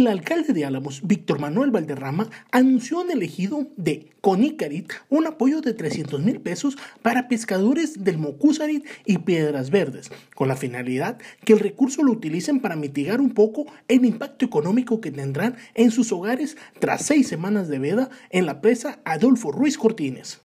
El 0.00 0.06
alcalde 0.06 0.54
de 0.54 0.64
Álamos, 0.64 1.06
Víctor 1.06 1.40
Manuel 1.40 1.70
Valderrama, 1.70 2.30
anunció 2.52 3.02
en 3.02 3.10
el 3.10 3.22
ejido 3.22 3.66
de 3.76 4.08
Conicarit 4.22 4.90
un 5.10 5.26
apoyo 5.26 5.60
de 5.60 5.74
300 5.74 6.22
mil 6.22 6.40
pesos 6.40 6.78
para 7.02 7.28
pescadores 7.28 8.02
del 8.02 8.16
Mocusarit 8.16 8.86
y 9.04 9.18
Piedras 9.18 9.68
Verdes, 9.68 10.10
con 10.34 10.48
la 10.48 10.56
finalidad 10.56 11.18
que 11.44 11.52
el 11.52 11.58
recurso 11.58 12.02
lo 12.02 12.12
utilicen 12.12 12.60
para 12.60 12.76
mitigar 12.76 13.20
un 13.20 13.34
poco 13.34 13.66
el 13.88 14.06
impacto 14.06 14.46
económico 14.46 15.02
que 15.02 15.10
tendrán 15.10 15.56
en 15.74 15.90
sus 15.90 16.12
hogares 16.12 16.56
tras 16.78 17.04
seis 17.04 17.28
semanas 17.28 17.68
de 17.68 17.78
veda 17.78 18.08
en 18.30 18.46
la 18.46 18.62
presa 18.62 19.00
Adolfo 19.04 19.52
Ruiz 19.52 19.76
Cortines. 19.76 20.40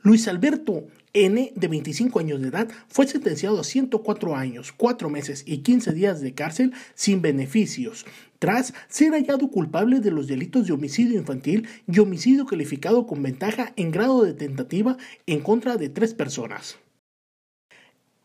Luis 0.00 0.28
Alberto 0.28 0.86
N, 1.12 1.52
de 1.54 1.68
25 1.68 2.18
años 2.18 2.40
de 2.40 2.48
edad, 2.48 2.68
fue 2.88 3.06
sentenciado 3.06 3.60
a 3.60 3.64
104 3.64 4.36
años, 4.36 4.72
4 4.72 5.10
meses 5.10 5.42
y 5.46 5.58
15 5.58 5.92
días 5.92 6.20
de 6.20 6.34
cárcel 6.34 6.72
sin 6.94 7.22
beneficios, 7.22 8.06
tras 8.38 8.74
ser 8.88 9.12
hallado 9.12 9.48
culpable 9.50 10.00
de 10.00 10.10
los 10.10 10.26
delitos 10.26 10.66
de 10.66 10.72
homicidio 10.72 11.18
infantil 11.18 11.66
y 11.86 11.98
homicidio 11.98 12.46
calificado 12.46 13.06
con 13.06 13.22
ventaja 13.22 13.72
en 13.76 13.90
grado 13.90 14.24
de 14.24 14.34
tentativa 14.34 14.96
en 15.26 15.40
contra 15.40 15.76
de 15.76 15.88
tres 15.88 16.14
personas. 16.14 16.78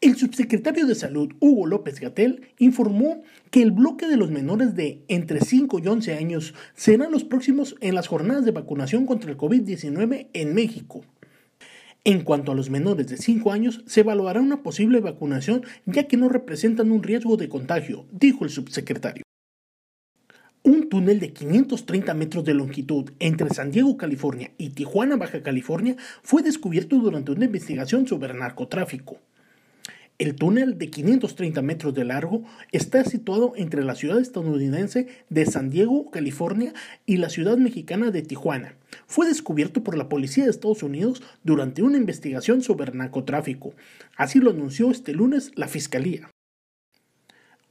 El 0.03 0.17
subsecretario 0.17 0.85
de 0.85 0.95
Salud, 0.95 1.31
Hugo 1.39 1.65
López 1.65 2.01
Gatel, 2.01 2.49
informó 2.57 3.23
que 3.51 3.61
el 3.61 3.71
bloque 3.71 4.05
de 4.05 4.17
los 4.17 4.31
menores 4.31 4.75
de 4.75 5.05
entre 5.07 5.39
5 5.39 5.79
y 5.79 5.87
11 5.87 6.15
años 6.15 6.53
serán 6.75 7.13
los 7.13 7.23
próximos 7.23 7.77
en 7.79 7.95
las 7.95 8.09
jornadas 8.09 8.43
de 8.43 8.51
vacunación 8.51 9.05
contra 9.05 9.31
el 9.31 9.37
COVID-19 9.37 10.27
en 10.33 10.53
México. 10.53 11.05
En 12.05 12.25
cuanto 12.25 12.51
a 12.51 12.55
los 12.55 12.69
menores 12.69 13.07
de 13.07 13.15
5 13.15 13.53
años, 13.53 13.81
se 13.85 14.01
evaluará 14.01 14.41
una 14.41 14.61
posible 14.61 14.99
vacunación 14.99 15.63
ya 15.85 16.05
que 16.05 16.17
no 16.17 16.27
representan 16.27 16.91
un 16.91 17.01
riesgo 17.01 17.37
de 17.37 17.47
contagio, 17.47 18.05
dijo 18.11 18.43
el 18.43 18.49
subsecretario. 18.49 19.23
Un 20.63 20.89
túnel 20.89 21.21
de 21.21 21.31
530 21.31 22.13
metros 22.13 22.43
de 22.43 22.55
longitud 22.55 23.11
entre 23.19 23.49
San 23.51 23.71
Diego, 23.71 23.95
California 23.95 24.51
y 24.57 24.71
Tijuana, 24.71 25.15
Baja 25.15 25.43
California, 25.43 25.95
fue 26.23 26.43
descubierto 26.43 26.97
durante 26.97 27.31
una 27.31 27.45
investigación 27.45 28.05
sobre 28.05 28.33
narcotráfico. 28.33 29.19
El 30.19 30.35
túnel 30.35 30.77
de 30.77 30.91
530 30.91 31.63
metros 31.63 31.93
de 31.95 32.05
largo 32.05 32.43
está 32.71 33.03
situado 33.03 33.53
entre 33.55 33.83
la 33.83 33.95
ciudad 33.95 34.19
estadounidense 34.19 35.07
de 35.29 35.45
San 35.47 35.71
Diego, 35.71 36.11
California, 36.11 36.71
y 37.07 37.17
la 37.17 37.29
ciudad 37.29 37.57
mexicana 37.57 38.11
de 38.11 38.21
Tijuana. 38.21 38.75
Fue 39.07 39.27
descubierto 39.27 39.83
por 39.83 39.97
la 39.97 40.09
policía 40.09 40.43
de 40.43 40.51
Estados 40.51 40.83
Unidos 40.83 41.23
durante 41.43 41.81
una 41.81 41.97
investigación 41.97 42.61
sobre 42.61 42.91
narcotráfico. 42.91 43.73
Así 44.15 44.39
lo 44.39 44.51
anunció 44.51 44.91
este 44.91 45.13
lunes 45.13 45.51
la 45.55 45.67
Fiscalía. 45.67 46.29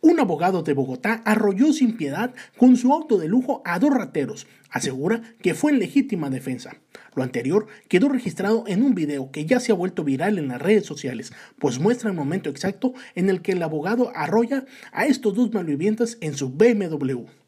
Un 0.00 0.18
abogado 0.18 0.64
de 0.64 0.74
Bogotá 0.74 1.22
arrolló 1.24 1.72
sin 1.72 1.96
piedad 1.96 2.34
con 2.56 2.76
su 2.76 2.92
auto 2.92 3.18
de 3.18 3.28
lujo 3.28 3.62
a 3.64 3.78
dos 3.78 3.94
rateros. 3.94 4.48
Asegura 4.68 5.22
que 5.40 5.54
fue 5.54 5.70
en 5.70 5.78
legítima 5.78 6.28
defensa. 6.28 6.74
Lo 7.14 7.22
anterior 7.22 7.66
quedó 7.88 8.08
registrado 8.08 8.64
en 8.66 8.82
un 8.82 8.94
video 8.94 9.30
que 9.30 9.44
ya 9.44 9.60
se 9.60 9.72
ha 9.72 9.74
vuelto 9.74 10.04
viral 10.04 10.38
en 10.38 10.48
las 10.48 10.62
redes 10.62 10.86
sociales, 10.86 11.32
pues 11.58 11.78
muestra 11.78 12.10
el 12.10 12.16
momento 12.16 12.48
exacto 12.48 12.94
en 13.14 13.28
el 13.28 13.42
que 13.42 13.52
el 13.52 13.62
abogado 13.62 14.12
arrolla 14.14 14.64
a 14.92 15.06
estos 15.06 15.34
dos 15.34 15.52
malvivientes 15.52 16.18
en 16.20 16.34
su 16.34 16.50
BMW. 16.50 17.41